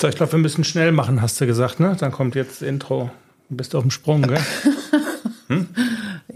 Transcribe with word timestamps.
So, 0.00 0.06
ich 0.06 0.14
glaube, 0.14 0.30
wir 0.30 0.38
müssen 0.38 0.62
schnell 0.62 0.92
machen, 0.92 1.20
hast 1.22 1.40
du 1.40 1.46
gesagt, 1.46 1.80
ne? 1.80 1.96
Dann 1.98 2.12
kommt 2.12 2.36
jetzt 2.36 2.60
das 2.60 2.68
Intro. 2.68 3.10
Du 3.48 3.56
bist 3.56 3.74
auf 3.74 3.82
dem 3.82 3.90
Sprung, 3.90 4.22
gell? 4.22 4.38
Hm? 5.48 5.66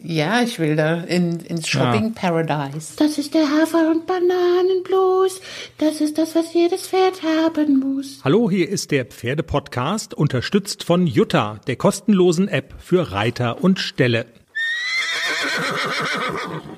Ja, 0.03 0.41
ich 0.41 0.59
will 0.59 0.75
da 0.75 1.03
in, 1.03 1.41
ins 1.41 1.69
Shopping 1.69 2.05
ja. 2.05 2.13
Paradise. 2.15 2.95
Das 2.97 3.19
ist 3.19 3.35
der 3.35 3.43
Hafer- 3.43 3.91
und 3.91 4.07
Bananenblues. 4.07 5.43
Das 5.77 6.01
ist 6.01 6.17
das, 6.17 6.35
was 6.35 6.55
jedes 6.55 6.89
Pferd 6.89 7.23
haben 7.23 7.79
muss. 7.79 8.21
Hallo, 8.25 8.51
hier 8.51 8.71
ist 8.71 8.91
der 8.91 9.05
Pferdepodcast, 9.05 10.15
unterstützt 10.15 10.85
von 10.85 11.07
Jutta, 11.07 11.61
der 11.67 11.77
kostenlosen 11.77 12.49
App 12.49 12.75
für 12.79 13.13
Reiter 13.13 13.63
und 13.63 13.81
Ställe. 13.81 14.25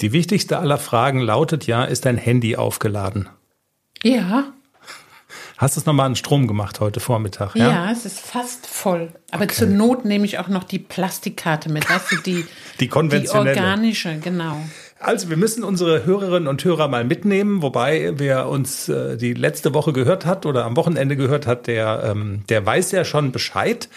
Die 0.00 0.12
wichtigste 0.12 0.58
aller 0.58 0.78
Fragen 0.78 1.20
lautet 1.20 1.68
ja, 1.68 1.84
ist 1.84 2.04
dein 2.04 2.16
Handy 2.16 2.56
aufgeladen? 2.56 3.28
Ja. 4.02 4.52
Hast 5.56 5.76
du 5.76 5.80
es 5.80 5.86
nochmal 5.86 6.06
an 6.06 6.16
Strom 6.16 6.48
gemacht 6.48 6.80
heute 6.80 6.98
Vormittag? 6.98 7.54
Ja? 7.54 7.68
ja, 7.68 7.92
es 7.92 8.04
ist 8.04 8.20
fast 8.20 8.66
voll. 8.66 9.12
Aber 9.30 9.44
okay. 9.44 9.54
zur 9.54 9.68
Not 9.68 10.04
nehme 10.04 10.24
ich 10.24 10.38
auch 10.38 10.48
noch 10.48 10.64
die 10.64 10.80
Plastikkarte 10.80 11.70
mit, 11.70 11.88
weißt 11.88 12.12
du, 12.12 12.16
die, 12.16 12.44
die 12.80 12.88
konventionelle. 12.88 13.54
Die 13.54 13.60
organische, 13.60 14.18
genau. 14.18 14.56
Also 14.98 15.28
wir 15.28 15.36
müssen 15.36 15.62
unsere 15.62 16.06
Hörerinnen 16.06 16.48
und 16.48 16.64
Hörer 16.64 16.88
mal 16.88 17.04
mitnehmen, 17.04 17.62
wobei 17.62 18.14
wer 18.16 18.48
uns 18.48 18.88
äh, 18.88 19.16
die 19.16 19.34
letzte 19.34 19.74
Woche 19.74 19.92
gehört 19.92 20.24
hat 20.24 20.46
oder 20.46 20.64
am 20.64 20.76
Wochenende 20.76 21.16
gehört 21.16 21.46
hat, 21.46 21.66
der, 21.66 22.02
ähm, 22.04 22.42
der 22.48 22.64
weiß 22.64 22.90
ja 22.92 23.04
schon 23.04 23.30
Bescheid. 23.30 23.88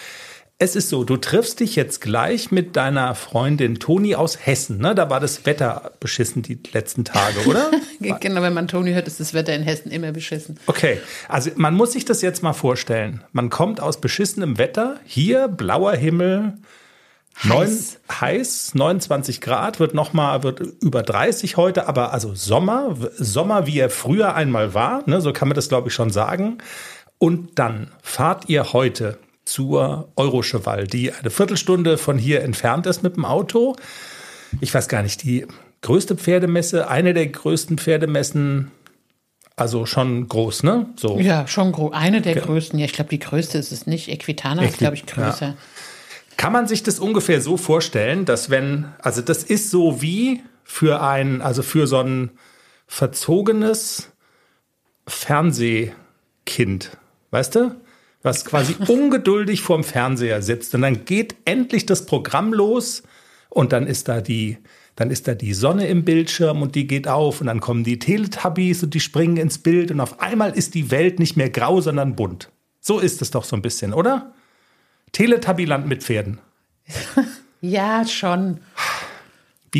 Es 0.60 0.74
ist 0.74 0.88
so, 0.88 1.04
du 1.04 1.16
triffst 1.16 1.60
dich 1.60 1.76
jetzt 1.76 2.00
gleich 2.00 2.50
mit 2.50 2.74
deiner 2.74 3.14
Freundin 3.14 3.78
Toni 3.78 4.16
aus 4.16 4.44
Hessen. 4.44 4.78
Ne? 4.78 4.92
Da 4.92 5.08
war 5.08 5.20
das 5.20 5.46
Wetter 5.46 5.92
beschissen 6.00 6.42
die 6.42 6.58
letzten 6.72 7.04
Tage, 7.04 7.46
oder? 7.46 7.70
genau, 8.20 8.42
wenn 8.42 8.54
man 8.54 8.66
Toni 8.66 8.92
hört, 8.92 9.06
ist 9.06 9.20
das 9.20 9.34
Wetter 9.34 9.54
in 9.54 9.62
Hessen 9.62 9.92
immer 9.92 10.10
beschissen. 10.10 10.58
Okay, 10.66 11.00
also 11.28 11.52
man 11.54 11.74
muss 11.74 11.92
sich 11.92 12.04
das 12.04 12.22
jetzt 12.22 12.42
mal 12.42 12.54
vorstellen. 12.54 13.22
Man 13.30 13.50
kommt 13.50 13.80
aus 13.80 14.00
beschissenem 14.00 14.58
Wetter, 14.58 14.96
hier 15.04 15.46
blauer 15.46 15.94
Himmel, 15.94 16.54
heiß, 17.44 18.00
Neun, 18.08 18.20
heiß 18.20 18.74
29 18.74 19.40
Grad, 19.40 19.78
wird 19.78 19.94
noch 19.94 20.12
mal 20.12 20.42
wird 20.42 20.58
über 20.82 21.04
30 21.04 21.56
heute, 21.56 21.86
aber 21.86 22.12
also 22.12 22.34
Sommer, 22.34 22.96
Sommer, 23.16 23.68
wie 23.68 23.78
er 23.78 23.90
früher 23.90 24.34
einmal 24.34 24.74
war, 24.74 25.08
ne? 25.08 25.20
so 25.20 25.32
kann 25.32 25.46
man 25.46 25.54
das 25.54 25.68
glaube 25.68 25.86
ich 25.86 25.94
schon 25.94 26.10
sagen. 26.10 26.58
Und 27.18 27.60
dann 27.60 27.92
fahrt 28.02 28.48
ihr 28.48 28.72
heute 28.72 29.18
zur 29.48 30.12
Eurocheval, 30.16 30.86
die 30.86 31.12
eine 31.12 31.30
Viertelstunde 31.30 31.96
von 31.96 32.18
hier 32.18 32.42
entfernt 32.42 32.86
ist 32.86 33.02
mit 33.02 33.16
dem 33.16 33.24
Auto. 33.24 33.76
Ich 34.60 34.72
weiß 34.72 34.88
gar 34.88 35.02
nicht, 35.02 35.22
die 35.22 35.46
größte 35.80 36.16
Pferdemesse, 36.16 36.88
eine 36.88 37.14
der 37.14 37.26
größten 37.28 37.78
Pferdemessen, 37.78 38.70
also 39.56 39.86
schon 39.86 40.28
groß, 40.28 40.64
ne? 40.64 40.86
So. 40.96 41.18
Ja, 41.18 41.46
schon 41.46 41.72
groß. 41.72 41.92
Eine 41.94 42.20
der 42.20 42.34
Ge 42.34 42.42
größten. 42.42 42.78
Ja, 42.78 42.84
ich 42.84 42.92
glaube, 42.92 43.10
die 43.10 43.18
größte 43.18 43.58
ist 43.58 43.72
es 43.72 43.86
nicht. 43.86 44.08
Equitana 44.08 44.62
Equi 44.62 44.70
ist, 44.70 44.78
glaube 44.78 44.96
ich, 44.96 45.06
größer. 45.06 45.46
Ja. 45.46 45.56
Kann 46.36 46.52
man 46.52 46.68
sich 46.68 46.82
das 46.82 47.00
ungefähr 47.00 47.40
so 47.40 47.56
vorstellen, 47.56 48.24
dass 48.24 48.50
wenn, 48.50 48.86
also 49.00 49.22
das 49.22 49.42
ist 49.42 49.70
so 49.70 50.02
wie 50.02 50.42
für 50.62 51.00
ein, 51.00 51.40
also 51.40 51.62
für 51.62 51.86
so 51.86 51.98
ein 51.98 52.30
verzogenes 52.86 54.12
Fernsehkind, 55.06 56.90
weißt 57.30 57.54
du? 57.56 57.74
Was 58.22 58.44
quasi 58.44 58.76
ungeduldig 58.88 59.62
vorm 59.62 59.84
Fernseher 59.84 60.42
sitzt. 60.42 60.74
Und 60.74 60.82
dann 60.82 61.04
geht 61.04 61.36
endlich 61.44 61.86
das 61.86 62.06
Programm 62.06 62.52
los 62.52 63.02
und 63.48 63.72
dann 63.72 63.86
ist 63.86 64.08
da 64.08 64.20
die, 64.20 64.58
dann 64.96 65.10
ist 65.10 65.28
da 65.28 65.34
die 65.34 65.54
Sonne 65.54 65.88
im 65.88 66.04
Bildschirm 66.04 66.62
und 66.62 66.74
die 66.74 66.86
geht 66.86 67.08
auf 67.08 67.40
und 67.40 67.46
dann 67.46 67.60
kommen 67.60 67.84
die 67.84 67.98
Teletubbies 67.98 68.82
und 68.82 68.94
die 68.94 69.00
springen 69.00 69.36
ins 69.36 69.58
Bild 69.58 69.90
und 69.90 70.00
auf 70.00 70.20
einmal 70.20 70.52
ist 70.56 70.74
die 70.74 70.90
Welt 70.90 71.18
nicht 71.18 71.36
mehr 71.36 71.50
grau, 71.50 71.80
sondern 71.80 72.16
bunt. 72.16 72.50
So 72.80 72.98
ist 72.98 73.22
es 73.22 73.30
doch 73.30 73.44
so 73.44 73.56
ein 73.56 73.62
bisschen, 73.62 73.92
oder? 73.92 74.32
Teletubbyland 75.12 75.86
mit 75.86 76.02
Pferden. 76.02 76.38
ja, 77.60 78.06
schon 78.06 78.60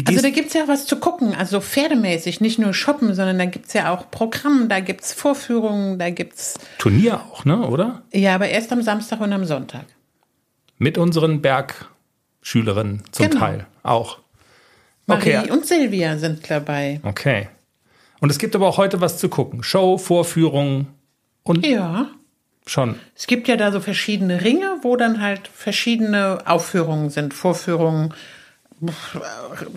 also 0.06 0.22
da 0.22 0.30
gibt 0.30 0.48
es 0.48 0.54
ja 0.54 0.68
was 0.68 0.86
zu 0.86 0.96
gucken, 0.96 1.34
also 1.34 1.60
pferdemäßig, 1.60 2.40
nicht 2.40 2.58
nur 2.58 2.74
shoppen, 2.74 3.14
sondern 3.14 3.38
da 3.38 3.46
gibt 3.46 3.66
es 3.66 3.72
ja 3.72 3.92
auch 3.92 4.10
Programm, 4.10 4.68
da 4.68 4.80
gibt 4.80 5.02
es 5.02 5.12
Vorführungen, 5.12 5.98
da 5.98 6.10
gibt 6.10 6.34
es. 6.34 6.54
Turnier 6.78 7.20
auch, 7.20 7.44
ne, 7.44 7.66
oder? 7.66 8.02
Ja, 8.12 8.34
aber 8.34 8.48
erst 8.48 8.70
am 8.72 8.82
Samstag 8.82 9.20
und 9.20 9.32
am 9.32 9.44
Sonntag. 9.44 9.86
Mit 10.76 10.98
unseren 10.98 11.40
Bergschülerinnen 11.40 13.02
zum 13.10 13.30
genau. 13.30 13.40
Teil 13.40 13.66
auch. 13.82 14.18
Marie 15.06 15.38
okay. 15.38 15.50
und 15.50 15.64
Silvia 15.64 16.18
sind 16.18 16.48
dabei. 16.50 17.00
Okay. 17.02 17.48
Und 18.20 18.30
es 18.30 18.38
gibt 18.38 18.54
aber 18.54 18.68
auch 18.68 18.76
heute 18.76 19.00
was 19.00 19.16
zu 19.18 19.28
gucken. 19.28 19.62
Show, 19.62 19.96
Vorführungen 19.96 20.88
und. 21.44 21.66
Ja. 21.66 22.10
Schon. 22.66 22.96
Es 23.16 23.26
gibt 23.26 23.48
ja 23.48 23.56
da 23.56 23.72
so 23.72 23.80
verschiedene 23.80 24.44
Ringe, 24.44 24.80
wo 24.82 24.96
dann 24.96 25.22
halt 25.22 25.48
verschiedene 25.48 26.40
Aufführungen 26.44 27.08
sind, 27.08 27.32
Vorführungen 27.32 28.12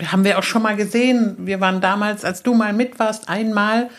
haben 0.06 0.24
wir 0.24 0.38
auch 0.38 0.42
schon 0.42 0.62
mal 0.62 0.76
gesehen. 0.76 1.36
Wir 1.38 1.60
waren 1.60 1.80
damals, 1.80 2.24
als 2.24 2.42
du 2.42 2.54
mal 2.54 2.72
mit 2.72 2.98
warst, 2.98 3.28
einmal, 3.28 3.90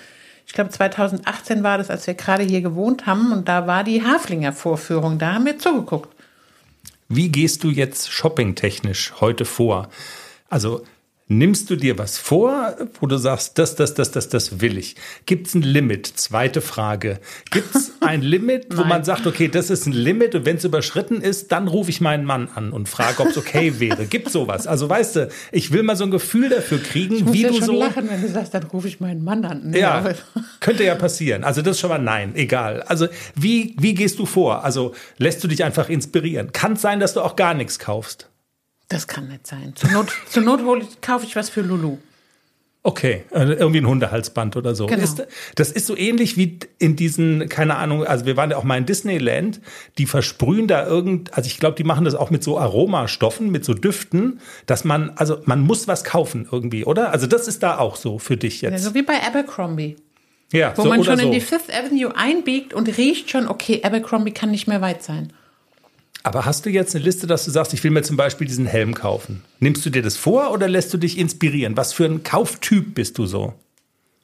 ich 0.45 0.53
glaube 0.53 0.69
2018 0.69 1.63
war 1.63 1.77
das, 1.77 1.89
als 1.89 2.07
wir 2.07 2.13
gerade 2.13 2.43
hier 2.43 2.61
gewohnt 2.61 3.05
haben 3.05 3.31
und 3.31 3.47
da 3.47 3.67
war 3.67 3.83
die 3.83 4.03
Haflinger 4.03 4.53
Vorführung, 4.53 5.19
da 5.19 5.33
haben 5.33 5.45
wir 5.45 5.57
zugeguckt. 5.57 6.09
Wie 7.09 7.29
gehst 7.29 7.63
du 7.63 7.69
jetzt 7.69 8.11
shoppingtechnisch 8.11 9.13
heute 9.19 9.45
vor? 9.45 9.89
Also 10.49 10.83
Nimmst 11.29 11.69
du 11.69 11.77
dir 11.77 11.97
was 11.97 12.17
vor, 12.17 12.75
wo 12.99 13.07
du 13.07 13.15
sagst, 13.17 13.57
das, 13.57 13.75
das, 13.75 13.93
das, 13.93 14.11
das, 14.11 14.27
das 14.27 14.59
will 14.59 14.77
ich? 14.77 14.97
Gibt 15.25 15.47
es 15.47 15.55
ein 15.55 15.61
Limit? 15.61 16.05
Zweite 16.05 16.59
Frage. 16.59 17.19
Gibt 17.49 17.73
es 17.73 17.93
ein 18.01 18.21
Limit, 18.21 18.75
wo 18.75 18.83
man 18.83 19.05
sagt, 19.05 19.25
okay, 19.25 19.47
das 19.47 19.69
ist 19.69 19.85
ein 19.85 19.93
Limit 19.93 20.35
und 20.35 20.45
wenn 20.45 20.57
es 20.57 20.65
überschritten 20.65 21.21
ist, 21.21 21.53
dann 21.53 21.69
rufe 21.69 21.89
ich 21.89 22.01
meinen 22.01 22.25
Mann 22.25 22.49
an 22.53 22.73
und 22.73 22.89
frage, 22.89 23.21
ob 23.21 23.29
es 23.29 23.37
okay 23.37 23.75
wäre. 23.79 24.05
Gibt 24.05 24.31
sowas? 24.31 24.67
Also 24.67 24.89
weißt 24.89 25.15
du, 25.15 25.29
ich 25.53 25.71
will 25.71 25.83
mal 25.83 25.95
so 25.95 26.03
ein 26.03 26.11
Gefühl 26.11 26.49
dafür 26.49 26.79
kriegen, 26.79 27.15
ich 27.15 27.23
muss 27.23 27.33
wie 27.33 27.41
ja 27.43 27.49
du 27.49 27.55
schon 27.55 27.65
so. 27.65 27.79
lachen, 27.79 28.09
wenn 28.09 28.21
du 28.21 28.27
sagst, 28.27 28.53
dann 28.53 28.63
rufe 28.63 28.89
ich 28.89 28.99
meinen 28.99 29.23
Mann 29.23 29.45
an. 29.45 29.61
Nee, 29.69 29.79
ja, 29.79 30.03
könnte 30.59 30.83
ja 30.83 30.95
passieren. 30.95 31.45
Also 31.45 31.61
das 31.61 31.77
ist 31.77 31.79
schon 31.79 31.89
mal 31.89 31.99
nein, 31.99 32.35
egal. 32.35 32.81
Also 32.83 33.07
wie, 33.33 33.77
wie 33.79 33.93
gehst 33.93 34.19
du 34.19 34.25
vor? 34.25 34.65
Also 34.65 34.93
lässt 35.17 35.41
du 35.41 35.47
dich 35.47 35.63
einfach 35.63 35.87
inspirieren? 35.87 36.51
Kann 36.51 36.73
es 36.73 36.81
sein, 36.81 36.99
dass 36.99 37.13
du 37.13 37.21
auch 37.21 37.37
gar 37.37 37.53
nichts 37.53 37.79
kaufst? 37.79 38.29
Das 38.89 39.07
kann 39.07 39.27
nicht 39.27 39.47
sein. 39.47 39.73
Zur 39.75 39.91
Not, 39.91 40.11
zur 40.29 40.43
Not 40.43 40.61
ich, 40.81 41.01
kaufe 41.01 41.25
ich 41.25 41.35
was 41.35 41.49
für 41.49 41.61
Lulu. 41.61 41.97
Okay, 42.85 43.23
also 43.31 43.53
irgendwie 43.53 43.79
ein 43.79 43.87
Hundehalsband 43.87 44.57
oder 44.57 44.75
so. 44.75 44.87
Genau. 44.87 45.01
Ist, 45.01 45.25
das 45.55 45.71
ist 45.71 45.87
so 45.87 45.95
ähnlich 45.95 46.35
wie 46.35 46.59
in 46.79 46.97
diesen, 46.97 47.47
keine 47.47 47.77
Ahnung, 47.77 48.03
also 48.03 48.25
wir 48.25 48.35
waren 48.35 48.51
ja 48.51 48.57
auch 48.57 48.65
mal 48.65 48.77
in 48.77 48.85
Disneyland, 48.85 49.61
die 49.97 50.05
versprühen 50.05 50.67
da 50.67 50.85
irgend, 50.85 51.33
also 51.33 51.47
ich 51.47 51.59
glaube, 51.59 51.77
die 51.77 51.85
machen 51.85 52.03
das 52.03 52.13
auch 52.13 52.29
mit 52.29 52.43
so 52.43 52.59
Aromastoffen, 52.59 53.49
mit 53.49 53.63
so 53.63 53.73
Düften, 53.73 54.41
dass 54.65 54.83
man, 54.83 55.11
also 55.11 55.39
man 55.45 55.61
muss 55.61 55.87
was 55.87 56.03
kaufen 56.03 56.45
irgendwie, 56.51 56.83
oder? 56.83 57.11
Also 57.11 57.25
das 57.25 57.47
ist 57.47 57.63
da 57.63 57.77
auch 57.77 57.95
so 57.95 58.19
für 58.19 58.35
dich 58.35 58.61
jetzt. 58.61 58.73
Ja, 58.73 58.77
so 58.77 58.93
wie 58.93 59.01
bei 59.01 59.21
Abercrombie. 59.25 59.95
Ja, 60.51 60.73
wo 60.75 60.83
so 60.83 60.89
man 60.89 61.05
schon 61.05 61.19
so. 61.19 61.25
in 61.25 61.31
die 61.31 61.39
Fifth 61.39 61.73
Avenue 61.73 62.13
einbiegt 62.15 62.73
und 62.73 62.97
riecht 62.97 63.29
schon, 63.29 63.47
okay, 63.47 63.81
Abercrombie 63.81 64.31
kann 64.31 64.51
nicht 64.51 64.67
mehr 64.67 64.81
weit 64.81 65.03
sein. 65.03 65.31
Aber 66.23 66.45
hast 66.45 66.65
du 66.65 66.69
jetzt 66.69 66.95
eine 66.95 67.03
Liste, 67.03 67.27
dass 67.27 67.43
du 67.43 67.51
sagst, 67.51 67.73
ich 67.73 67.83
will 67.83 67.91
mir 67.91 68.01
zum 68.01 68.15
Beispiel 68.15 68.47
diesen 68.47 68.65
Helm 68.65 68.93
kaufen? 68.93 69.43
Nimmst 69.59 69.85
du 69.85 69.89
dir 69.89 70.01
das 70.01 70.15
vor 70.15 70.51
oder 70.51 70.69
lässt 70.69 70.93
du 70.93 70.97
dich 70.97 71.17
inspirieren? 71.17 71.75
Was 71.75 71.91
für 71.91 72.05
ein 72.05 72.23
Kauftyp 72.23 72.95
bist 72.95 73.17
du 73.17 73.25
so? 73.25 73.53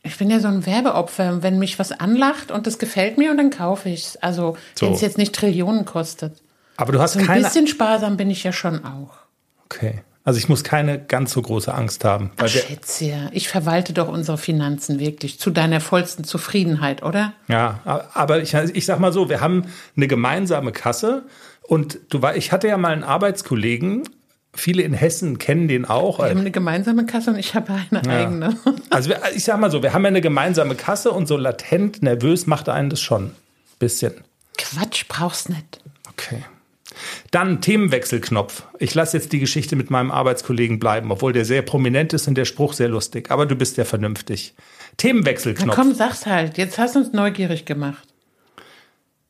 Ich 0.03 0.17
bin 0.17 0.29
ja 0.29 0.39
so 0.39 0.47
ein 0.47 0.65
Werbeopfer. 0.65 1.43
Wenn 1.43 1.59
mich 1.59 1.77
was 1.77 1.91
anlacht 1.91 2.51
und 2.51 2.67
das 2.67 2.79
gefällt 2.79 3.17
mir 3.17 3.31
und 3.31 3.37
dann 3.37 3.49
kaufe 3.49 3.89
ich 3.89 4.05
es. 4.05 4.17
Also, 4.17 4.55
so. 4.75 4.85
wenn 4.85 4.93
es 4.93 5.01
jetzt 5.01 5.17
nicht 5.17 5.35
Trillionen 5.35 5.83
kostet. 5.83 6.41
Aber 6.77 6.93
du 6.93 7.01
hast 7.01 7.13
so 7.13 7.19
ein 7.19 7.25
keine... 7.25 7.43
bisschen 7.43 7.67
sparsam 7.67 8.15
bin 8.15 8.31
ich 8.31 8.45
ja 8.45 8.53
schon 8.53 8.85
auch. 8.85 9.17
Okay. 9.65 10.01
Also 10.23 10.37
ich 10.37 10.49
muss 10.49 10.63
keine 10.63 10.99
ganz 10.99 11.31
so 11.31 11.41
große 11.41 11.73
Angst 11.73 12.03
haben. 12.03 12.31
Ach, 12.37 12.47
Schätze, 12.47 13.29
ich 13.31 13.47
verwalte 13.47 13.93
doch 13.93 14.09
unsere 14.09 14.37
Finanzen 14.37 14.99
wirklich 14.99 15.39
zu 15.39 15.49
deiner 15.49 15.79
vollsten 15.81 16.23
Zufriedenheit, 16.23 17.03
oder? 17.03 17.33
Ja, 17.47 17.79
aber 18.13 18.41
ich, 18.41 18.53
ich 18.53 18.85
sag 18.85 18.99
mal 18.99 19.13
so, 19.13 19.29
wir 19.29 19.41
haben 19.41 19.65
eine 19.95 20.07
gemeinsame 20.07 20.71
Kasse 20.71 21.23
und 21.63 21.99
du 22.09 22.21
war, 22.21 22.35
ich 22.35 22.51
hatte 22.51 22.67
ja 22.67 22.77
mal 22.77 22.91
einen 22.91 23.03
Arbeitskollegen, 23.03 24.03
viele 24.53 24.83
in 24.83 24.93
Hessen 24.93 25.37
kennen 25.37 25.67
den 25.67 25.85
auch. 25.85 26.19
Wir 26.19 26.29
haben 26.29 26.39
eine 26.39 26.51
gemeinsame 26.51 27.05
Kasse 27.05 27.31
und 27.31 27.37
ich 27.37 27.55
habe 27.55 27.73
eine 27.73 28.01
ja. 28.05 28.11
eigene. 28.11 28.57
Also 28.89 29.11
ich 29.35 29.43
sag 29.43 29.59
mal 29.59 29.71
so, 29.71 29.83
wir 29.83 29.93
haben 29.93 30.03
ja 30.03 30.09
eine 30.09 30.21
gemeinsame 30.21 30.75
Kasse 30.75 31.11
und 31.11 31.27
so 31.27 31.37
latent 31.37 32.01
nervös 32.03 32.47
macht 32.47 32.69
einen 32.69 32.89
das 32.89 33.01
schon. 33.01 33.31
Bisschen. 33.77 34.13
Quatsch, 34.57 35.05
brauchst 35.07 35.49
nicht. 35.49 35.79
Okay. 36.09 36.43
Dann 37.31 37.61
Themenwechselknopf. 37.61 38.63
Ich 38.79 38.93
lasse 38.95 39.17
jetzt 39.17 39.31
die 39.31 39.39
Geschichte 39.39 39.75
mit 39.75 39.89
meinem 39.89 40.11
Arbeitskollegen 40.11 40.79
bleiben, 40.79 41.11
obwohl 41.11 41.33
der 41.33 41.45
sehr 41.45 41.61
prominent 41.61 42.13
ist 42.13 42.27
und 42.27 42.35
der 42.35 42.45
Spruch 42.45 42.73
sehr 42.73 42.89
lustig. 42.89 43.31
Aber 43.31 43.45
du 43.45 43.55
bist 43.55 43.77
ja 43.77 43.85
vernünftig. 43.85 44.53
Themenwechselknopf. 44.97 45.77
Na 45.77 45.83
komm, 45.83 45.93
sag's 45.93 46.25
halt. 46.25 46.57
Jetzt 46.57 46.77
hast 46.77 46.95
du 46.95 46.99
uns 46.99 47.13
neugierig 47.13 47.65
gemacht. 47.65 48.08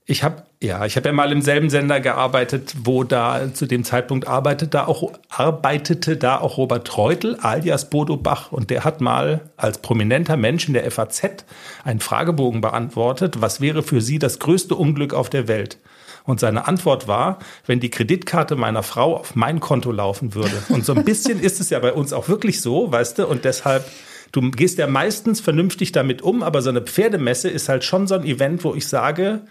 Ich 0.09 0.23
habe 0.23 0.41
ja, 0.59 0.85
ich 0.85 0.95
habe 0.95 1.09
ja 1.09 1.13
mal 1.13 1.31
im 1.31 1.44
selben 1.44 1.69
Sender 1.69 2.00
gearbeitet, 2.00 2.73
wo 2.83 3.03
da 3.03 3.53
zu 3.53 3.67
dem 3.67 3.83
Zeitpunkt 3.83 4.27
arbeitete 4.27 4.67
da 4.67 4.88
auch 4.88 5.13
arbeitete 5.29 6.17
da 6.17 6.39
auch 6.39 6.57
Robert 6.57 6.88
Treutel 6.88 7.38
alias 7.39 7.91
Bodo 7.91 8.17
Bach 8.17 8.51
und 8.51 8.71
der 8.71 8.83
hat 8.83 9.01
mal 9.01 9.41
als 9.56 9.77
prominenter 9.77 10.35
Mensch 10.35 10.67
in 10.67 10.73
der 10.73 10.89
FAZ 10.89 11.45
einen 11.83 12.00
Fragebogen 12.00 12.59
beantwortet, 12.59 13.39
was 13.39 13.61
wäre 13.61 13.83
für 13.83 14.01
Sie 14.01 14.17
das 14.17 14.39
größte 14.39 14.73
Unglück 14.73 15.13
auf 15.13 15.29
der 15.29 15.47
Welt? 15.47 15.77
Und 16.25 16.39
seine 16.39 16.67
Antwort 16.67 17.07
war, 17.07 17.38
wenn 17.67 17.79
die 17.79 17.91
Kreditkarte 17.91 18.56
meiner 18.56 18.81
Frau 18.81 19.15
auf 19.15 19.35
mein 19.35 19.59
Konto 19.59 19.91
laufen 19.91 20.33
würde. 20.33 20.63
Und 20.69 20.85
so 20.85 20.95
ein 20.95 21.06
bisschen 21.06 21.39
ist 21.41 21.59
es 21.59 21.69
ja 21.69 21.77
bei 21.77 21.94
uns 21.94 22.13
auch 22.13 22.29
wirklich 22.29 22.61
so, 22.61 22.91
weißt 22.91 23.19
du, 23.19 23.27
und 23.27 23.45
deshalb 23.45 23.85
du 24.31 24.41
gehst 24.50 24.79
ja 24.79 24.88
meistens 24.88 25.39
vernünftig 25.39 25.91
damit 25.91 26.23
um, 26.23 26.41
aber 26.41 26.63
so 26.63 26.71
eine 26.71 26.81
Pferdemesse 26.81 27.47
ist 27.47 27.69
halt 27.69 27.83
schon 27.83 28.07
so 28.07 28.15
ein 28.15 28.23
Event, 28.23 28.63
wo 28.63 28.73
ich 28.73 28.88
sage, 28.88 29.41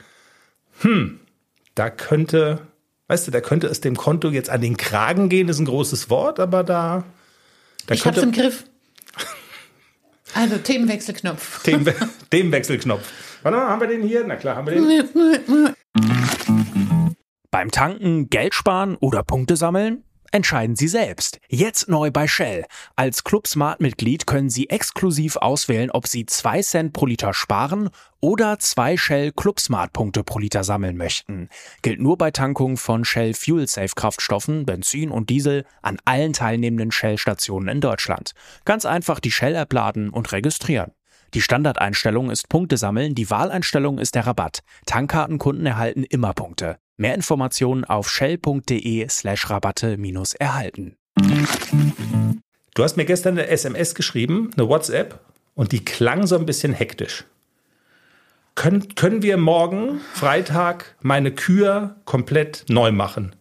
hm, 0.80 1.20
da 1.74 1.90
könnte, 1.90 2.60
weißt 3.08 3.26
du, 3.26 3.30
da 3.30 3.40
könnte 3.40 3.66
es 3.68 3.80
dem 3.80 3.96
Konto 3.96 4.30
jetzt 4.30 4.50
an 4.50 4.60
den 4.60 4.76
Kragen 4.76 5.28
gehen, 5.28 5.48
ist 5.48 5.58
ein 5.58 5.66
großes 5.66 6.10
Wort, 6.10 6.40
aber 6.40 6.64
da. 6.64 7.04
da 7.86 7.94
ich 7.94 8.04
hab's 8.06 8.22
im 8.22 8.32
Griff. 8.32 8.64
Also 10.34 10.58
Themenwechselknopf. 10.58 11.62
Themen, 11.62 11.90
Themenwechselknopf. 12.30 13.10
Warte 13.42 13.56
mal, 13.56 13.68
haben 13.68 13.80
wir 13.80 13.88
den 13.88 14.02
hier? 14.02 14.24
Na 14.26 14.36
klar, 14.36 14.56
haben 14.56 14.66
wir 14.66 14.74
den. 14.74 15.74
Beim 17.50 17.70
Tanken 17.70 18.28
Geld 18.28 18.52
sparen 18.52 18.96
oder 18.96 19.22
Punkte 19.22 19.56
sammeln? 19.56 20.04
Entscheiden 20.30 20.76
Sie 20.76 20.88
selbst. 20.88 21.40
Jetzt 21.48 21.88
neu 21.88 22.10
bei 22.10 22.28
Shell. 22.28 22.66
Als 22.96 23.24
Club 23.24 23.46
Smart 23.46 23.80
Mitglied 23.80 24.26
können 24.26 24.50
Sie 24.50 24.68
exklusiv 24.68 25.36
auswählen, 25.36 25.90
ob 25.90 26.06
Sie 26.06 26.26
2 26.26 26.62
Cent 26.62 26.92
pro 26.92 27.06
Liter 27.06 27.32
sparen 27.32 27.88
oder 28.20 28.58
2 28.58 28.98
Shell 28.98 29.32
Club 29.32 29.58
Smart 29.58 29.94
Punkte 29.94 30.24
pro 30.24 30.38
Liter 30.38 30.64
sammeln 30.64 30.98
möchten. 30.98 31.48
Gilt 31.80 32.00
nur 32.00 32.18
bei 32.18 32.30
Tankung 32.30 32.76
von 32.76 33.06
Shell 33.06 33.32
Fuel 33.32 33.66
Safe 33.66 33.92
Kraftstoffen, 33.96 34.66
Benzin 34.66 35.10
und 35.10 35.30
Diesel 35.30 35.64
an 35.80 35.96
allen 36.04 36.34
teilnehmenden 36.34 36.92
Shell 36.92 37.16
Stationen 37.16 37.68
in 37.68 37.80
Deutschland. 37.80 38.32
Ganz 38.66 38.84
einfach 38.84 39.20
die 39.20 39.30
Shell 39.30 39.54
App 39.54 39.72
laden 39.72 40.10
und 40.10 40.32
registrieren. 40.32 40.92
Die 41.34 41.42
Standardeinstellung 41.42 42.30
ist 42.30 42.48
Punkte 42.48 42.76
sammeln, 42.76 43.14
die 43.14 43.30
Wahleinstellung 43.30 43.98
ist 43.98 44.14
der 44.14 44.26
Rabatt. 44.26 44.60
Tankkartenkunden 44.86 45.64
erhalten 45.64 46.04
immer 46.04 46.34
Punkte. 46.34 46.78
Mehr 47.00 47.14
Informationen 47.14 47.84
auf 47.84 48.10
shell.de 48.10 49.08
slash 49.08 49.48
Rabatte 49.48 49.96
minus 49.96 50.34
erhalten. 50.34 50.96
Du 52.74 52.82
hast 52.82 52.96
mir 52.96 53.04
gestern 53.04 53.38
eine 53.38 53.46
SMS 53.46 53.94
geschrieben, 53.94 54.50
eine 54.56 54.68
WhatsApp, 54.68 55.20
und 55.54 55.70
die 55.70 55.84
klang 55.84 56.26
so 56.26 56.36
ein 56.36 56.44
bisschen 56.44 56.72
hektisch. 56.72 57.24
Können, 58.56 58.96
können 58.96 59.22
wir 59.22 59.36
morgen, 59.36 60.00
Freitag, 60.12 60.96
meine 61.00 61.30
Kür 61.32 61.94
komplett 62.04 62.64
neu 62.68 62.90
machen? 62.90 63.36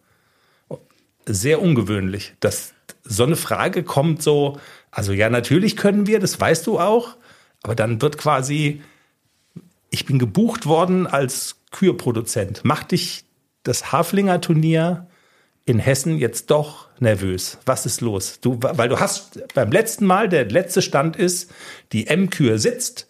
Sehr 1.26 1.60
ungewöhnlich, 1.60 2.34
dass 2.38 2.74
so 3.02 3.24
eine 3.24 3.34
Frage 3.34 3.82
kommt 3.82 4.22
so, 4.22 4.60
also 4.92 5.12
ja, 5.12 5.30
natürlich 5.30 5.76
können 5.76 6.06
wir, 6.06 6.20
das 6.20 6.40
weißt 6.40 6.64
du 6.64 6.78
auch, 6.78 7.16
aber 7.64 7.74
dann 7.74 8.00
wird 8.00 8.18
quasi, 8.18 8.82
ich 9.90 10.06
bin 10.06 10.20
gebucht 10.20 10.66
worden 10.66 11.08
als 11.08 11.56
Kürproduzent. 11.72 12.60
Mach 12.62 12.84
dich 12.84 13.24
das 13.62 13.92
Haflinger 13.92 14.40
Turnier 14.40 15.06
in 15.64 15.78
Hessen 15.78 16.18
jetzt 16.18 16.50
doch 16.50 16.88
nervös. 16.98 17.58
Was 17.66 17.84
ist 17.84 18.00
los? 18.00 18.40
Du, 18.40 18.58
weil 18.60 18.88
du 18.88 18.98
hast 18.98 19.40
beim 19.54 19.70
letzten 19.70 20.06
Mal, 20.06 20.28
der 20.28 20.48
letzte 20.48 20.80
Stand 20.80 21.16
ist, 21.16 21.50
die 21.92 22.06
M-Kür 22.06 22.58
sitzt. 22.58 23.06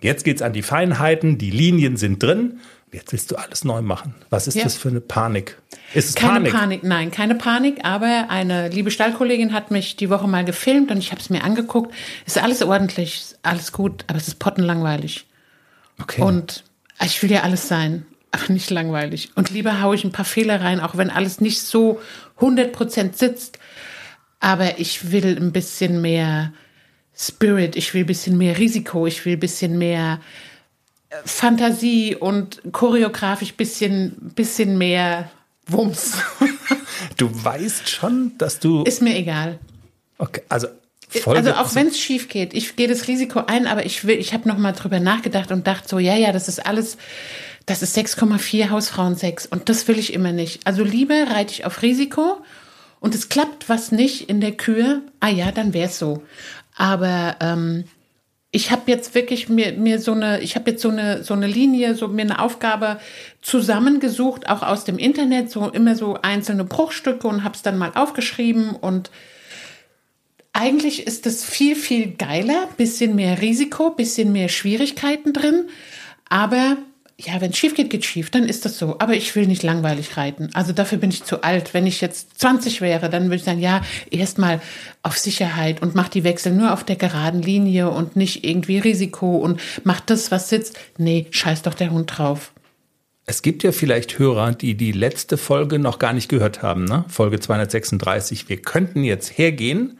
Jetzt 0.00 0.24
geht's 0.24 0.42
an 0.42 0.52
die 0.52 0.62
Feinheiten, 0.62 1.38
die 1.38 1.50
Linien 1.50 1.96
sind 1.96 2.22
drin. 2.22 2.60
Jetzt 2.92 3.12
willst 3.12 3.30
du 3.30 3.36
alles 3.36 3.64
neu 3.64 3.82
machen. 3.82 4.16
Was 4.30 4.48
ist 4.48 4.56
ja. 4.56 4.64
das 4.64 4.76
für 4.76 4.88
eine 4.88 5.00
Panik? 5.00 5.58
Ist 5.94 6.08
es 6.08 6.14
keine 6.16 6.50
Panik? 6.50 6.52
Panik? 6.52 6.82
Nein, 6.82 7.10
keine 7.12 7.36
Panik. 7.36 7.84
Aber 7.84 8.26
eine 8.28 8.68
liebe 8.68 8.90
Stallkollegin 8.90 9.52
hat 9.52 9.70
mich 9.70 9.94
die 9.94 10.10
Woche 10.10 10.26
mal 10.26 10.44
gefilmt 10.44 10.90
und 10.90 10.98
ich 10.98 11.12
habe 11.12 11.20
es 11.20 11.30
mir 11.30 11.44
angeguckt. 11.44 11.94
Ist 12.26 12.38
alles 12.38 12.62
ordentlich, 12.62 13.36
alles 13.42 13.70
gut, 13.70 14.04
aber 14.08 14.18
es 14.18 14.26
ist 14.26 14.40
pottenlangweilig. 14.40 15.28
Okay. 16.00 16.22
Und 16.22 16.64
ich 17.04 17.22
will 17.22 17.30
ja 17.30 17.42
alles 17.42 17.68
sein. 17.68 18.06
Ach, 18.32 18.48
nicht 18.48 18.70
langweilig. 18.70 19.30
Und 19.34 19.50
lieber 19.50 19.80
haue 19.80 19.94
ich 19.94 20.04
ein 20.04 20.12
paar 20.12 20.24
Fehler 20.24 20.60
rein, 20.60 20.80
auch 20.80 20.96
wenn 20.96 21.10
alles 21.10 21.40
nicht 21.40 21.60
so 21.60 22.00
100% 22.38 23.14
sitzt. 23.14 23.58
Aber 24.38 24.78
ich 24.78 25.10
will 25.10 25.36
ein 25.36 25.52
bisschen 25.52 26.00
mehr 26.00 26.52
Spirit, 27.14 27.76
ich 27.76 27.92
will 27.92 28.04
ein 28.04 28.06
bisschen 28.06 28.38
mehr 28.38 28.56
Risiko, 28.56 29.06
ich 29.06 29.24
will 29.26 29.34
ein 29.34 29.40
bisschen 29.40 29.76
mehr 29.76 30.20
äh, 31.10 31.16
Fantasie 31.24 32.16
und 32.16 32.62
choreografisch 32.72 33.54
bisschen, 33.54 34.32
bisschen 34.34 34.78
mehr 34.78 35.30
Wumms. 35.66 36.14
Du 37.16 37.30
weißt 37.32 37.88
schon, 37.88 38.32
dass 38.38 38.60
du. 38.60 38.82
Ist 38.84 39.02
mir 39.02 39.16
egal. 39.16 39.58
Okay, 40.18 40.42
also. 40.48 40.68
also 41.26 41.52
auch 41.52 41.74
wenn 41.74 41.88
es 41.88 41.98
schief 41.98 42.28
geht, 42.28 42.54
ich 42.54 42.76
gehe 42.76 42.88
das 42.88 43.08
Risiko 43.08 43.42
ein, 43.46 43.66
aber 43.66 43.84
ich 43.84 44.04
will, 44.04 44.18
ich 44.18 44.32
habe 44.32 44.48
noch 44.48 44.58
mal 44.58 44.72
drüber 44.72 45.00
nachgedacht 45.00 45.50
und 45.50 45.66
dachte 45.66 45.88
so, 45.88 45.98
ja, 45.98 46.14
ja, 46.14 46.32
das 46.32 46.48
ist 46.48 46.64
alles 46.64 46.96
das 47.66 47.82
ist 47.82 47.96
6,4 47.96 48.70
Hausfrauensex 48.70 49.46
und 49.46 49.68
das 49.68 49.86
will 49.88 49.98
ich 49.98 50.12
immer 50.12 50.32
nicht. 50.32 50.66
Also 50.66 50.82
lieber 50.82 51.14
reite 51.30 51.52
ich 51.52 51.64
auf 51.64 51.82
Risiko 51.82 52.38
und 53.00 53.14
es 53.14 53.28
klappt 53.28 53.68
was 53.68 53.92
nicht 53.92 54.28
in 54.28 54.40
der 54.40 54.52
Kühe, 54.52 55.02
ah 55.20 55.28
ja, 55.28 55.52
dann 55.52 55.72
wäre 55.72 55.88
es 55.88 55.98
so. 55.98 56.22
Aber 56.76 57.36
ähm, 57.40 57.84
ich 58.52 58.70
habe 58.70 58.90
jetzt 58.90 59.14
wirklich 59.14 59.48
mir, 59.48 59.72
mir 59.72 60.00
so 60.00 60.12
eine, 60.12 60.40
ich 60.40 60.56
habe 60.56 60.70
jetzt 60.70 60.82
so 60.82 60.88
eine, 60.88 61.22
so 61.22 61.34
eine 61.34 61.46
Linie, 61.46 61.94
so 61.94 62.08
mir 62.08 62.22
eine 62.22 62.40
Aufgabe 62.40 62.98
zusammengesucht, 63.42 64.48
auch 64.48 64.62
aus 64.62 64.84
dem 64.84 64.98
Internet, 64.98 65.50
so 65.50 65.68
immer 65.68 65.94
so 65.94 66.18
einzelne 66.20 66.64
Bruchstücke 66.64 67.28
und 67.28 67.44
habe 67.44 67.54
es 67.54 67.62
dann 67.62 67.78
mal 67.78 67.92
aufgeschrieben 67.94 68.70
und 68.70 69.10
eigentlich 70.52 71.06
ist 71.06 71.26
es 71.26 71.44
viel, 71.44 71.76
viel 71.76 72.16
geiler, 72.16 72.68
bisschen 72.76 73.14
mehr 73.14 73.40
Risiko, 73.40 73.90
bisschen 73.90 74.32
mehr 74.32 74.48
Schwierigkeiten 74.48 75.32
drin, 75.32 75.68
aber 76.28 76.76
ja, 77.22 77.40
wenn 77.40 77.50
es 77.50 77.58
schief 77.58 77.74
geht, 77.74 77.90
geht 77.90 78.04
schief, 78.04 78.30
dann 78.30 78.48
ist 78.48 78.64
das 78.64 78.78
so. 78.78 78.96
Aber 78.98 79.14
ich 79.14 79.34
will 79.36 79.46
nicht 79.46 79.62
langweilig 79.62 80.16
reiten. 80.16 80.48
Also 80.54 80.72
dafür 80.72 80.98
bin 80.98 81.10
ich 81.10 81.24
zu 81.24 81.42
alt. 81.42 81.74
Wenn 81.74 81.86
ich 81.86 82.00
jetzt 82.00 82.40
20 82.40 82.80
wäre, 82.80 83.10
dann 83.10 83.24
würde 83.24 83.36
ich 83.36 83.44
sagen, 83.44 83.60
ja, 83.60 83.82
erstmal 84.10 84.60
auf 85.02 85.18
Sicherheit 85.18 85.82
und 85.82 85.94
mach 85.94 86.08
die 86.08 86.24
Wechsel 86.24 86.52
nur 86.52 86.72
auf 86.72 86.84
der 86.84 86.96
geraden 86.96 87.42
Linie 87.42 87.90
und 87.90 88.16
nicht 88.16 88.44
irgendwie 88.44 88.78
Risiko 88.78 89.36
und 89.36 89.60
mach 89.84 90.00
das, 90.00 90.30
was 90.30 90.48
sitzt. 90.48 90.78
Nee, 90.96 91.26
scheiß 91.30 91.62
doch 91.62 91.74
der 91.74 91.90
Hund 91.90 92.18
drauf. 92.18 92.52
Es 93.26 93.42
gibt 93.42 93.62
ja 93.62 93.72
vielleicht 93.72 94.18
Hörer, 94.18 94.52
die 94.52 94.74
die 94.74 94.92
letzte 94.92 95.36
Folge 95.36 95.78
noch 95.78 95.98
gar 95.98 96.12
nicht 96.12 96.28
gehört 96.28 96.62
haben, 96.62 96.84
ne? 96.84 97.04
Folge 97.08 97.38
236. 97.38 98.48
Wir 98.48 98.62
könnten 98.62 99.04
jetzt 99.04 99.36
hergehen 99.36 99.98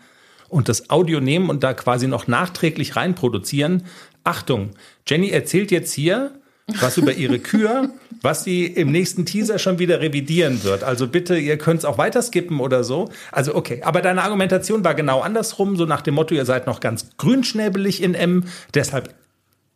und 0.48 0.68
das 0.68 0.90
Audio 0.90 1.20
nehmen 1.20 1.50
und 1.50 1.62
da 1.62 1.74
quasi 1.74 2.08
noch 2.08 2.26
nachträglich 2.26 2.96
reinproduzieren. 2.96 3.84
Achtung, 4.24 4.70
Jenny 5.06 5.30
erzählt 5.30 5.70
jetzt 5.70 5.92
hier, 5.92 6.39
was 6.80 6.96
über 6.96 7.12
ihre 7.12 7.38
Kür, 7.38 7.90
was 8.22 8.44
sie 8.44 8.66
im 8.66 8.92
nächsten 8.92 9.24
Teaser 9.24 9.58
schon 9.58 9.78
wieder 9.78 10.00
revidieren 10.00 10.62
wird. 10.64 10.84
Also 10.84 11.06
bitte, 11.08 11.36
ihr 11.36 11.58
könnt 11.58 11.80
es 11.80 11.84
auch 11.84 11.98
weiter 11.98 12.22
skippen 12.22 12.60
oder 12.60 12.84
so. 12.84 13.10
Also 13.32 13.54
okay, 13.54 13.82
aber 13.82 14.02
deine 14.02 14.22
Argumentation 14.22 14.84
war 14.84 14.94
genau 14.94 15.20
andersrum, 15.20 15.76
so 15.76 15.86
nach 15.86 16.02
dem 16.02 16.14
Motto, 16.14 16.34
ihr 16.34 16.44
seid 16.44 16.66
noch 16.66 16.80
ganz 16.80 17.08
grünschnäbelig 17.16 18.02
in 18.02 18.14
M, 18.14 18.44
deshalb 18.74 19.14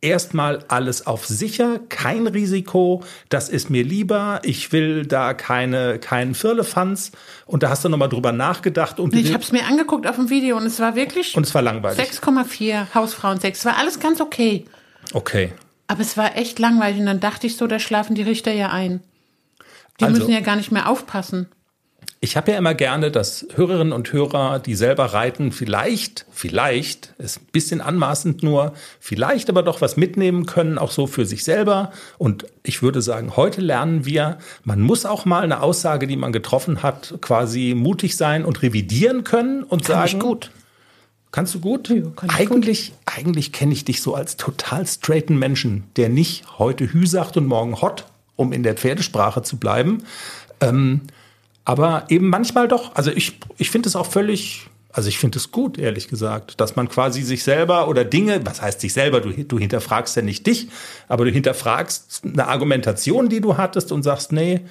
erstmal 0.01 0.63
alles 0.67 1.07
auf 1.07 1.25
sicher, 1.25 1.79
kein 1.89 2.27
Risiko, 2.27 3.03
das 3.29 3.49
ist 3.49 3.69
mir 3.69 3.83
lieber, 3.83 4.39
ich 4.43 4.71
will 4.71 5.05
da 5.05 5.33
keine, 5.33 5.99
keinen 5.99 6.35
Firlefanz 6.35 7.11
und 7.45 7.63
da 7.63 7.69
hast 7.69 7.83
du 7.83 7.89
nochmal 7.89 8.09
drüber 8.09 8.31
nachgedacht. 8.31 8.99
Und 8.99 9.15
ich 9.15 9.33
habe 9.33 9.43
es 9.43 9.51
mir 9.51 9.65
angeguckt 9.65 10.07
auf 10.07 10.15
dem 10.15 10.29
Video 10.29 10.57
und 10.57 10.65
es 10.65 10.79
war 10.79 10.95
wirklich 10.95 11.35
und 11.35 11.45
es 11.45 11.55
war 11.55 11.61
langweilig. 11.61 11.99
6,4 11.99 12.93
Hausfrauen 12.93 13.39
6, 13.39 13.65
war 13.65 13.77
alles 13.77 13.99
ganz 13.99 14.21
okay. 14.21 14.65
Okay, 15.13 15.53
aber 15.87 16.01
es 16.01 16.17
war 16.17 16.35
echt 16.37 16.59
langweilig 16.59 16.99
und 16.99 17.05
dann 17.05 17.19
dachte 17.19 17.47
ich 17.47 17.57
so, 17.57 17.67
da 17.67 17.79
schlafen 17.79 18.15
die 18.15 18.23
Richter 18.23 18.53
ja 18.53 18.71
ein. 18.71 19.01
Die 19.99 20.05
also, 20.05 20.19
müssen 20.19 20.31
ja 20.31 20.41
gar 20.41 20.55
nicht 20.55 20.71
mehr 20.71 20.89
aufpassen. 20.89 21.47
Ich 22.21 22.35
habe 22.35 22.51
ja 22.51 22.57
immer 22.57 22.73
gerne, 22.73 23.11
dass 23.11 23.45
Hörerinnen 23.53 23.93
und 23.93 24.11
Hörer, 24.11 24.57
die 24.57 24.73
selber 24.73 25.05
reiten, 25.05 25.51
vielleicht, 25.51 26.25
vielleicht, 26.31 27.13
ist 27.19 27.39
ein 27.39 27.47
bisschen 27.51 27.81
anmaßend 27.81 28.41
nur, 28.41 28.73
vielleicht 28.99 29.49
aber 29.49 29.61
doch 29.61 29.79
was 29.81 29.95
mitnehmen 29.95 30.47
können, 30.47 30.79
auch 30.79 30.91
so 30.91 31.05
für 31.05 31.25
sich 31.25 31.43
selber. 31.43 31.91
Und 32.17 32.45
ich 32.63 32.81
würde 32.81 33.01
sagen, 33.03 33.35
heute 33.35 33.61
lernen 33.61 34.05
wir, 34.05 34.39
man 34.63 34.81
muss 34.81 35.05
auch 35.05 35.25
mal 35.25 35.43
eine 35.43 35.61
Aussage, 35.61 36.07
die 36.07 36.15
man 36.17 36.31
getroffen 36.31 36.81
hat, 36.81 37.13
quasi 37.21 37.75
mutig 37.75 38.17
sein 38.17 38.43
und 38.43 38.63
revidieren 38.63 39.23
können 39.23 39.63
und 39.63 39.85
Kann 39.85 39.95
sagen. 39.95 40.07
Ich 40.07 40.19
gut. 40.19 40.49
Kannst 41.35 41.53
du 41.53 41.59
gut? 41.59 41.89
Ja, 41.89 42.01
eigentlich 42.29 42.91
gut. 42.91 42.97
eigentlich 43.13 43.51
kenne 43.51 43.73
ich 43.73 43.83
dich 43.83 44.01
so 44.01 44.15
als 44.15 44.37
total 44.37 44.87
straighten 44.87 45.37
Menschen, 45.37 45.83
der 45.97 46.07
nicht 46.07 46.45
heute 46.59 46.93
Hü 46.93 47.05
sagt 47.05 47.35
und 47.35 47.45
morgen 47.45 47.81
Hot, 47.81 48.05
um 48.37 48.53
in 48.53 48.63
der 48.63 48.75
Pferdesprache 48.75 49.41
zu 49.41 49.57
bleiben. 49.57 50.03
Ähm, 50.61 51.01
aber 51.65 52.05
eben 52.07 52.29
manchmal 52.29 52.69
doch. 52.69 52.95
Also 52.95 53.11
ich, 53.11 53.37
ich 53.57 53.69
finde 53.69 53.89
es 53.89 53.97
auch 53.97 54.05
völlig, 54.05 54.67
Also 54.93 55.09
ich 55.09 55.17
finde 55.17 55.37
es 55.37 55.51
gut, 55.51 55.77
ehrlich 55.77 56.07
gesagt, 56.07 56.61
dass 56.61 56.77
man 56.77 56.87
quasi 56.87 57.21
sich 57.21 57.43
selber 57.43 57.89
oder 57.89 58.05
Dinge, 58.05 58.45
was 58.45 58.61
heißt 58.61 58.79
sich 58.79 58.93
selber, 58.93 59.19
du, 59.19 59.31
du 59.31 59.59
hinterfragst 59.59 60.15
ja 60.15 60.21
nicht 60.21 60.47
dich, 60.47 60.69
aber 61.09 61.25
du 61.25 61.31
hinterfragst 61.31 62.21
eine 62.23 62.47
Argumentation, 62.47 63.27
die 63.27 63.41
du 63.41 63.57
hattest 63.57 63.91
und 63.91 64.03
sagst, 64.03 64.31
nee, 64.31 64.61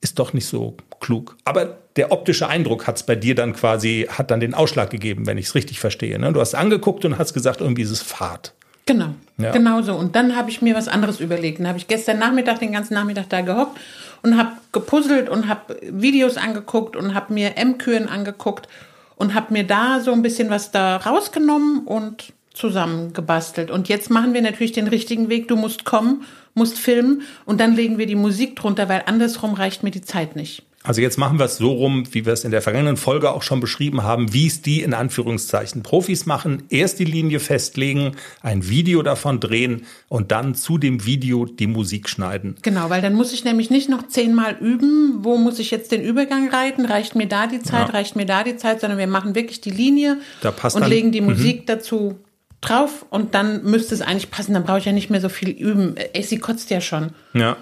ist 0.00 0.18
doch 0.18 0.32
nicht 0.32 0.46
so 0.46 0.76
klug. 1.00 1.36
Aber 1.44 1.78
der 1.96 2.12
optische 2.12 2.48
Eindruck 2.48 2.86
hat 2.86 2.96
es 2.96 3.02
bei 3.02 3.16
dir 3.16 3.34
dann 3.34 3.52
quasi, 3.52 4.06
hat 4.08 4.30
dann 4.30 4.40
den 4.40 4.54
Ausschlag 4.54 4.90
gegeben, 4.90 5.26
wenn 5.26 5.38
ich 5.38 5.46
es 5.46 5.54
richtig 5.54 5.80
verstehe. 5.80 6.18
Ne? 6.18 6.32
Du 6.32 6.40
hast 6.40 6.54
angeguckt 6.54 7.04
und 7.04 7.18
hast 7.18 7.34
gesagt, 7.34 7.60
irgendwie 7.60 7.82
ist 7.82 7.90
es 7.90 8.02
Fahrt. 8.02 8.54
Genau, 8.86 9.14
ja. 9.38 9.52
genau 9.52 9.82
so. 9.82 9.94
Und 9.94 10.16
dann 10.16 10.34
habe 10.34 10.50
ich 10.50 10.62
mir 10.62 10.74
was 10.74 10.88
anderes 10.88 11.20
überlegt. 11.20 11.60
Dann 11.60 11.68
habe 11.68 11.78
ich 11.78 11.86
gestern 11.86 12.18
Nachmittag 12.18 12.60
den 12.60 12.72
ganzen 12.72 12.94
Nachmittag 12.94 13.28
da 13.28 13.42
gehockt 13.42 13.78
und 14.22 14.36
habe 14.36 14.52
gepuzzelt 14.72 15.28
und 15.28 15.48
habe 15.48 15.78
Videos 15.82 16.36
angeguckt 16.36 16.96
und 16.96 17.14
habe 17.14 17.32
mir 17.32 17.56
M-Kühen 17.56 18.08
angeguckt 18.08 18.68
und 19.16 19.34
habe 19.34 19.52
mir 19.52 19.64
da 19.64 20.00
so 20.00 20.12
ein 20.12 20.22
bisschen 20.22 20.50
was 20.50 20.70
da 20.70 20.96
rausgenommen 20.96 21.86
und 21.86 22.32
zusammengebastelt. 22.60 23.70
Und 23.70 23.88
jetzt 23.88 24.10
machen 24.10 24.34
wir 24.34 24.42
natürlich 24.42 24.72
den 24.72 24.86
richtigen 24.86 25.28
Weg. 25.28 25.48
Du 25.48 25.56
musst 25.56 25.84
kommen, 25.84 26.22
musst 26.54 26.78
filmen 26.78 27.22
und 27.44 27.60
dann 27.60 27.74
legen 27.74 27.98
wir 27.98 28.06
die 28.06 28.14
Musik 28.14 28.56
drunter, 28.56 28.88
weil 28.88 29.02
andersrum 29.06 29.54
reicht 29.54 29.82
mir 29.82 29.90
die 29.90 30.02
Zeit 30.02 30.36
nicht. 30.36 30.62
Also 30.82 31.02
jetzt 31.02 31.18
machen 31.18 31.38
wir 31.38 31.44
es 31.44 31.58
so 31.58 31.72
rum, 31.72 32.04
wie 32.12 32.24
wir 32.24 32.32
es 32.32 32.44
in 32.44 32.52
der 32.52 32.62
vergangenen 32.62 32.96
Folge 32.96 33.32
auch 33.32 33.42
schon 33.42 33.60
beschrieben 33.60 34.02
haben, 34.02 34.32
wie 34.32 34.46
es 34.46 34.62
die 34.62 34.80
in 34.80 34.94
Anführungszeichen 34.94 35.82
Profis 35.82 36.24
machen. 36.24 36.62
Erst 36.70 36.98
die 36.98 37.04
Linie 37.04 37.38
festlegen, 37.38 38.12
ein 38.40 38.66
Video 38.66 39.02
davon 39.02 39.40
drehen 39.40 39.82
und 40.08 40.32
dann 40.32 40.54
zu 40.54 40.78
dem 40.78 41.04
Video 41.04 41.44
die 41.44 41.66
Musik 41.66 42.08
schneiden. 42.08 42.56
Genau, 42.62 42.88
weil 42.88 43.02
dann 43.02 43.12
muss 43.12 43.34
ich 43.34 43.44
nämlich 43.44 43.68
nicht 43.68 43.90
noch 43.90 44.08
zehnmal 44.08 44.56
üben, 44.58 45.18
wo 45.22 45.36
muss 45.36 45.58
ich 45.58 45.70
jetzt 45.70 45.92
den 45.92 46.02
Übergang 46.02 46.48
reiten, 46.48 46.86
reicht 46.86 47.14
mir 47.14 47.26
da 47.26 47.46
die 47.46 47.60
Zeit, 47.60 47.88
ja. 47.88 47.92
reicht 47.94 48.16
mir 48.16 48.24
da 48.24 48.42
die 48.42 48.56
Zeit, 48.56 48.80
sondern 48.80 48.98
wir 48.98 49.06
machen 49.06 49.34
wirklich 49.34 49.60
die 49.60 49.70
Linie 49.70 50.16
und 50.42 50.74
dann, 50.76 50.88
legen 50.88 51.12
die 51.12 51.20
mhm. 51.20 51.28
Musik 51.28 51.66
dazu 51.66 52.18
drauf 52.60 53.06
und 53.10 53.34
dann 53.34 53.64
müsste 53.64 53.94
es 53.94 54.02
eigentlich 54.02 54.30
passen. 54.30 54.54
Dann 54.54 54.64
brauche 54.64 54.78
ich 54.78 54.84
ja 54.84 54.92
nicht 54.92 55.10
mehr 55.10 55.20
so 55.20 55.28
viel 55.28 55.50
üben. 55.50 55.96
Essie 56.12 56.38
kotzt 56.38 56.70
ja 56.70 56.80
schon. 56.80 57.10
Ja. 57.32 57.56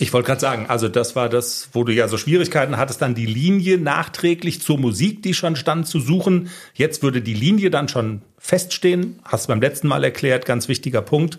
Ich 0.00 0.12
wollte 0.12 0.28
gerade 0.28 0.40
sagen, 0.40 0.66
also 0.68 0.88
das 0.88 1.16
war 1.16 1.28
das, 1.28 1.70
wo 1.72 1.82
du 1.82 1.92
ja 1.92 2.06
so 2.06 2.16
Schwierigkeiten 2.16 2.76
hattest, 2.76 3.02
dann 3.02 3.16
die 3.16 3.26
Linie 3.26 3.78
nachträglich 3.78 4.62
zur 4.62 4.78
Musik, 4.78 5.24
die 5.24 5.34
schon 5.34 5.56
stand, 5.56 5.88
zu 5.88 5.98
suchen. 5.98 6.50
Jetzt 6.74 7.02
würde 7.02 7.20
die 7.20 7.34
Linie 7.34 7.70
dann 7.70 7.88
schon 7.88 8.22
feststehen. 8.38 9.18
Hast 9.24 9.46
du 9.46 9.48
beim 9.48 9.60
letzten 9.60 9.88
Mal 9.88 10.04
erklärt, 10.04 10.46
ganz 10.46 10.68
wichtiger 10.68 11.02
Punkt. 11.02 11.38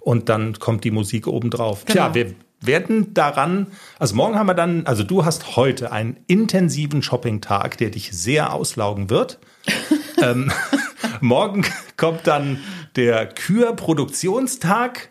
Und 0.00 0.30
dann 0.30 0.58
kommt 0.58 0.84
die 0.84 0.90
Musik 0.90 1.26
obendrauf. 1.26 1.84
Genau. 1.84 2.10
Tja, 2.10 2.14
wir 2.14 2.34
werden 2.62 3.12
daran, 3.12 3.66
also 3.98 4.14
morgen 4.14 4.36
haben 4.36 4.46
wir 4.46 4.54
dann, 4.54 4.86
also 4.86 5.04
du 5.04 5.26
hast 5.26 5.56
heute 5.56 5.92
einen 5.92 6.16
intensiven 6.26 7.02
Shopping-Tag, 7.02 7.76
der 7.76 7.90
dich 7.90 8.10
sehr 8.12 8.54
auslaugen 8.54 9.10
wird. 9.10 9.38
ähm, 10.22 10.50
morgen 11.20 11.64
kommt 11.96 12.26
dann 12.26 12.58
der 12.96 13.26
Kür-Produktionstag. 13.26 15.10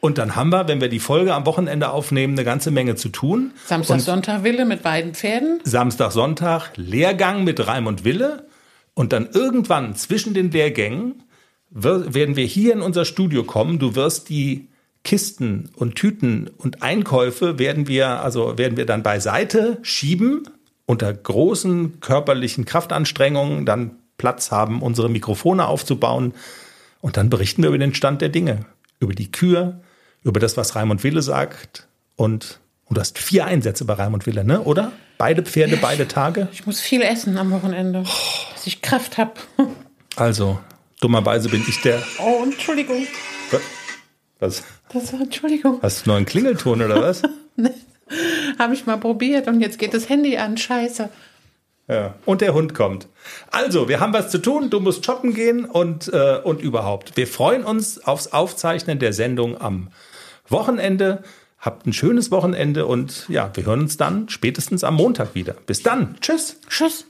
Und 0.00 0.18
dann 0.18 0.36
haben 0.36 0.50
wir, 0.50 0.68
wenn 0.68 0.80
wir 0.80 0.88
die 0.88 1.00
Folge 1.00 1.34
am 1.34 1.44
Wochenende 1.44 1.90
aufnehmen, 1.90 2.34
eine 2.34 2.44
ganze 2.44 2.70
Menge 2.70 2.94
zu 2.94 3.08
tun. 3.08 3.52
Samstag, 3.66 3.94
und 3.94 4.00
Sonntag 4.00 4.44
Wille 4.44 4.64
mit 4.64 4.82
beiden 4.82 5.14
Pferden. 5.14 5.60
Samstag, 5.64 6.12
Sonntag 6.12 6.70
Lehrgang 6.76 7.42
mit 7.44 7.66
Reim 7.66 7.86
und 7.86 8.04
Wille. 8.04 8.46
Und 8.94 9.12
dann 9.12 9.28
irgendwann 9.32 9.96
zwischen 9.96 10.34
den 10.34 10.50
Lehrgängen 10.50 11.22
werden 11.70 12.36
wir 12.36 12.46
hier 12.46 12.72
in 12.72 12.82
unser 12.82 13.04
Studio 13.04 13.44
kommen. 13.44 13.78
Du 13.78 13.94
wirst 13.94 14.28
die 14.28 14.68
Kisten 15.04 15.70
und 15.76 15.94
Tüten 15.94 16.50
und 16.58 16.82
Einkäufe 16.82 17.58
werden 17.58 17.88
wir, 17.88 18.20
also 18.20 18.58
werden 18.58 18.76
wir 18.76 18.86
dann 18.86 19.02
beiseite 19.02 19.78
schieben 19.82 20.48
unter 20.86 21.12
großen 21.12 22.00
körperlichen 22.00 22.64
Kraftanstrengungen, 22.64 23.66
dann 23.66 23.97
Platz 24.18 24.50
haben, 24.50 24.82
unsere 24.82 25.08
Mikrofone 25.08 25.66
aufzubauen. 25.66 26.34
Und 27.00 27.16
dann 27.16 27.30
berichten 27.30 27.62
wir 27.62 27.70
über 27.70 27.78
den 27.78 27.94
Stand 27.94 28.20
der 28.20 28.28
Dinge, 28.28 28.66
über 29.00 29.14
die 29.14 29.32
Kür, 29.32 29.80
über 30.22 30.40
das, 30.40 30.56
was 30.56 30.76
Raimund 30.76 31.04
Wille 31.04 31.22
sagt. 31.22 31.88
Und, 32.16 32.60
und 32.84 32.96
du 32.96 33.00
hast 33.00 33.18
vier 33.18 33.46
Einsätze 33.46 33.84
bei 33.84 33.94
Raimund 33.94 34.26
Wille, 34.26 34.44
ne? 34.44 34.60
oder? 34.60 34.92
Beide 35.16 35.42
Pferde, 35.42 35.76
ja, 35.76 35.78
beide 35.80 36.06
Tage. 36.06 36.48
Ich 36.52 36.66
muss 36.66 36.80
viel 36.80 37.02
essen 37.02 37.38
am 37.38 37.50
Wochenende, 37.50 38.04
oh. 38.04 38.52
dass 38.52 38.66
ich 38.66 38.82
Kraft 38.82 39.16
habe. 39.16 39.32
Also, 40.16 40.58
dummerweise 41.00 41.48
bin 41.48 41.64
ich 41.68 41.80
der. 41.80 42.02
Oh, 42.18 42.42
Entschuldigung. 42.42 43.06
Was? 44.40 44.64
Das 44.92 45.12
war 45.12 45.20
Entschuldigung. 45.20 45.78
Hast 45.80 46.04
du 46.04 46.10
noch 46.10 46.16
einen 46.16 46.26
Klingelton 46.26 46.82
oder 46.82 47.00
was? 47.00 47.22
nee. 47.56 47.70
Habe 48.58 48.74
ich 48.74 48.84
mal 48.84 48.96
probiert 48.96 49.46
und 49.46 49.60
jetzt 49.60 49.78
geht 49.78 49.94
das 49.94 50.08
Handy 50.08 50.36
an. 50.38 50.56
Scheiße. 50.56 51.08
Ja. 51.88 52.14
Und 52.26 52.42
der 52.42 52.52
Hund 52.52 52.74
kommt. 52.74 53.08
Also, 53.50 53.88
wir 53.88 53.98
haben 53.98 54.12
was 54.12 54.30
zu 54.30 54.38
tun. 54.38 54.68
Du 54.68 54.78
musst 54.78 55.06
shoppen 55.06 55.34
gehen 55.34 55.64
und, 55.64 56.12
äh, 56.12 56.38
und 56.44 56.60
überhaupt. 56.60 57.16
Wir 57.16 57.26
freuen 57.26 57.64
uns 57.64 58.04
aufs 58.04 58.28
Aufzeichnen 58.28 58.98
der 58.98 59.14
Sendung 59.14 59.58
am 59.60 59.88
Wochenende. 60.48 61.22
Habt 61.58 61.86
ein 61.86 61.92
schönes 61.92 62.30
Wochenende 62.30 62.86
und 62.86 63.26
ja, 63.28 63.50
wir 63.54 63.66
hören 63.66 63.80
uns 63.80 63.96
dann 63.96 64.28
spätestens 64.28 64.84
am 64.84 64.94
Montag 64.94 65.34
wieder. 65.34 65.54
Bis 65.66 65.82
dann. 65.82 66.16
Tschüss. 66.20 66.60
Tschüss. 66.68 67.08